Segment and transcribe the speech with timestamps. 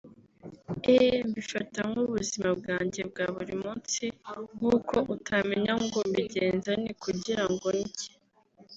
[0.91, 4.03] Eeeh Mbifata nk’ubuzima bwanjye bwa buri munsi
[4.57, 8.09] nk’uko utamenya ngo mbigenza nte kugirango ndye